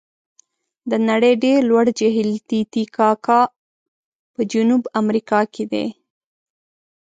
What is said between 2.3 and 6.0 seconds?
تي تي کاکا په جنوب امریکا کې دی.